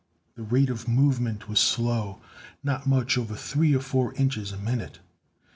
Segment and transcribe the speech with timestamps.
[0.33, 2.21] The rate of movement was slow,
[2.63, 4.97] not much over three or four inches a minute.